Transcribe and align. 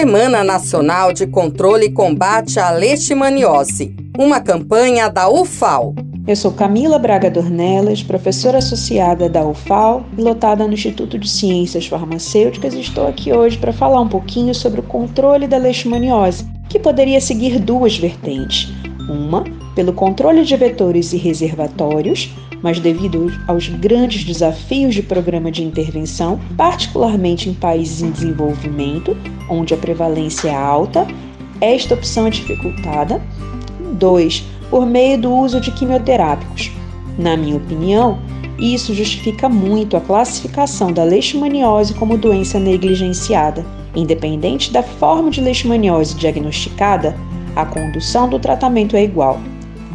Semana 0.00 0.42
Nacional 0.42 1.12
de 1.12 1.26
Controle 1.26 1.84
e 1.84 1.92
Combate 1.92 2.58
à 2.58 2.70
Leishmaniose, 2.70 3.94
uma 4.18 4.40
campanha 4.40 5.10
da 5.10 5.28
UFAL. 5.28 5.94
Eu 6.26 6.34
sou 6.34 6.52
Camila 6.52 6.98
Braga 6.98 7.30
Dornelas, 7.30 8.02
professora 8.02 8.56
associada 8.56 9.28
da 9.28 9.44
UFAL 9.44 10.02
e 10.16 10.22
lotada 10.22 10.66
no 10.66 10.72
Instituto 10.72 11.18
de 11.18 11.28
Ciências 11.28 11.86
Farmacêuticas 11.86 12.72
e 12.72 12.80
estou 12.80 13.06
aqui 13.06 13.30
hoje 13.30 13.58
para 13.58 13.74
falar 13.74 14.00
um 14.00 14.08
pouquinho 14.08 14.54
sobre 14.54 14.80
o 14.80 14.84
controle 14.84 15.46
da 15.46 15.58
leishmaniose, 15.58 16.46
que 16.70 16.78
poderia 16.78 17.20
seguir 17.20 17.58
duas 17.58 17.98
vertentes. 17.98 18.72
Uma, 19.06 19.44
pelo 19.80 19.94
controle 19.94 20.44
de 20.44 20.54
vetores 20.56 21.14
e 21.14 21.16
reservatórios, 21.16 22.30
mas 22.62 22.78
devido 22.78 23.32
aos 23.48 23.66
grandes 23.66 24.24
desafios 24.24 24.94
de 24.94 25.02
programa 25.02 25.50
de 25.50 25.64
intervenção, 25.64 26.38
particularmente 26.54 27.48
em 27.48 27.54
países 27.54 28.02
em 28.02 28.10
desenvolvimento, 28.10 29.16
onde 29.48 29.72
a 29.72 29.78
prevalência 29.78 30.50
é 30.50 30.54
alta, 30.54 31.06
esta 31.62 31.94
opção 31.94 32.26
é 32.26 32.30
dificultada. 32.30 33.22
2. 33.94 34.44
Por 34.68 34.84
meio 34.84 35.18
do 35.18 35.32
uso 35.32 35.58
de 35.58 35.70
quimioterápicos. 35.70 36.70
Na 37.16 37.34
minha 37.34 37.56
opinião, 37.56 38.18
isso 38.58 38.92
justifica 38.92 39.48
muito 39.48 39.96
a 39.96 40.00
classificação 40.02 40.92
da 40.92 41.04
leishmaniose 41.04 41.94
como 41.94 42.18
doença 42.18 42.60
negligenciada. 42.60 43.64
Independente 43.96 44.70
da 44.70 44.82
forma 44.82 45.30
de 45.30 45.40
leishmaniose 45.40 46.14
diagnosticada, 46.16 47.16
a 47.56 47.64
condução 47.64 48.28
do 48.28 48.38
tratamento 48.38 48.94
é 48.94 49.02
igual 49.02 49.40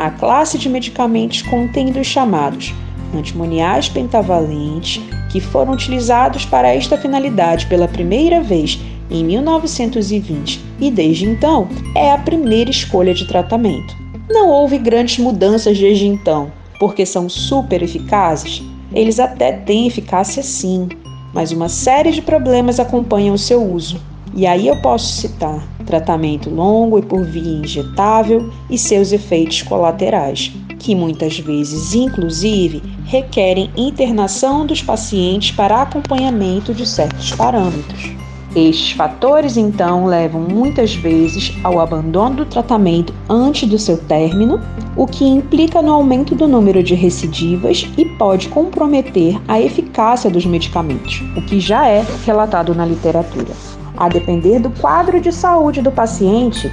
a 0.00 0.10
classe 0.10 0.56
de 0.56 0.66
medicamentos 0.66 1.42
contendo 1.42 2.00
os 2.00 2.06
chamados 2.06 2.72
antimoniais 3.14 3.86
pentavalentes, 3.86 5.02
que 5.30 5.40
foram 5.40 5.74
utilizados 5.74 6.46
para 6.46 6.74
esta 6.74 6.96
finalidade 6.96 7.66
pela 7.66 7.86
primeira 7.86 8.40
vez 8.40 8.80
em 9.10 9.22
1920 9.22 10.58
e 10.80 10.90
desde 10.90 11.26
então 11.26 11.68
é 11.94 12.12
a 12.12 12.16
primeira 12.16 12.70
escolha 12.70 13.12
de 13.12 13.28
tratamento. 13.28 13.94
Não 14.26 14.48
houve 14.48 14.78
grandes 14.78 15.18
mudanças 15.18 15.78
desde 15.78 16.06
então, 16.06 16.50
porque 16.78 17.04
são 17.04 17.28
super 17.28 17.82
eficazes. 17.82 18.62
Eles 18.94 19.20
até 19.20 19.52
têm 19.52 19.86
eficácia 19.86 20.42
sim, 20.42 20.88
mas 21.34 21.52
uma 21.52 21.68
série 21.68 22.10
de 22.10 22.22
problemas 22.22 22.80
acompanham 22.80 23.34
o 23.34 23.38
seu 23.38 23.62
uso. 23.62 24.00
E 24.34 24.46
aí 24.46 24.68
eu 24.68 24.76
posso 24.76 25.12
citar 25.12 25.66
tratamento 25.84 26.48
longo 26.48 26.98
e 26.98 27.02
por 27.02 27.24
via 27.24 27.58
injetável 27.58 28.50
e 28.70 28.78
seus 28.78 29.12
efeitos 29.12 29.62
colaterais, 29.62 30.52
que 30.78 30.94
muitas 30.94 31.38
vezes, 31.38 31.94
inclusive, 31.94 32.82
requerem 33.04 33.70
internação 33.76 34.64
dos 34.64 34.82
pacientes 34.82 35.50
para 35.50 35.82
acompanhamento 35.82 36.72
de 36.72 36.86
certos 36.86 37.32
parâmetros. 37.32 38.12
Estes 38.54 38.92
fatores, 38.92 39.56
então, 39.56 40.06
levam 40.06 40.40
muitas 40.40 40.94
vezes 40.94 41.52
ao 41.62 41.78
abandono 41.78 42.36
do 42.36 42.46
tratamento 42.46 43.14
antes 43.28 43.68
do 43.68 43.78
seu 43.78 43.96
término, 43.96 44.60
o 44.96 45.06
que 45.06 45.24
implica 45.24 45.80
no 45.80 45.92
aumento 45.92 46.34
do 46.34 46.48
número 46.48 46.82
de 46.82 46.94
recidivas 46.94 47.88
e 47.96 48.04
pode 48.04 48.48
comprometer 48.48 49.40
a 49.46 49.60
eficácia 49.60 50.28
dos 50.28 50.44
medicamentos, 50.44 51.22
o 51.36 51.42
que 51.42 51.60
já 51.60 51.86
é 51.86 52.04
relatado 52.26 52.74
na 52.74 52.84
literatura 52.84 53.79
a 54.00 54.08
depender 54.08 54.58
do 54.58 54.70
quadro 54.70 55.20
de 55.20 55.30
saúde 55.30 55.82
do 55.82 55.92
paciente, 55.92 56.72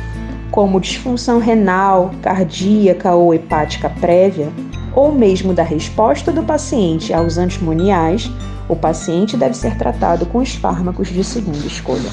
como 0.50 0.80
disfunção 0.80 1.40
renal, 1.40 2.12
cardíaca 2.22 3.14
ou 3.14 3.34
hepática 3.34 3.90
prévia, 3.90 4.48
ou 4.96 5.12
mesmo 5.12 5.54
da 5.54 5.62
resposta 5.62 6.32
do 6.32 6.42
paciente 6.42 7.14
aos 7.14 7.38
antimoniais, 7.38 8.32
o 8.70 8.78
paciente 8.78 9.36
deve 9.36 9.56
ser 9.56 9.78
tratado 9.78 10.26
com 10.26 10.38
os 10.38 10.56
fármacos 10.56 11.10
de 11.10 11.22
segunda 11.22 11.68
escolha. 11.68 12.10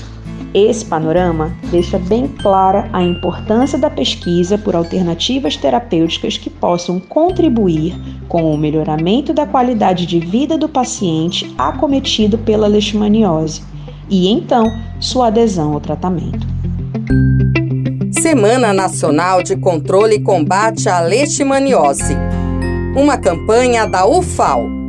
Esse 0.52 0.84
panorama 0.84 1.52
deixa 1.70 1.96
bem 1.96 2.26
clara 2.26 2.88
a 2.92 3.00
importância 3.00 3.78
da 3.78 3.90
pesquisa 3.90 4.58
por 4.58 4.74
alternativas 4.74 5.56
terapêuticas 5.56 6.36
que 6.36 6.50
possam 6.50 6.98
contribuir 6.98 7.94
com 8.28 8.52
o 8.52 8.58
melhoramento 8.58 9.32
da 9.32 9.46
qualidade 9.46 10.06
de 10.06 10.18
vida 10.18 10.58
do 10.58 10.68
paciente 10.68 11.54
acometido 11.56 12.36
pela 12.36 12.66
leishmaniose 12.66 13.73
e 14.08 14.28
então 14.28 14.70
sua 15.00 15.28
adesão 15.28 15.72
ao 15.72 15.80
tratamento. 15.80 16.46
Semana 18.12 18.72
Nacional 18.72 19.42
de 19.42 19.56
Controle 19.56 20.16
e 20.16 20.20
Combate 20.20 20.88
à 20.88 21.00
Leishmaniose. 21.00 22.16
Uma 22.96 23.18
campanha 23.18 23.86
da 23.86 24.06
UFAL 24.06 24.83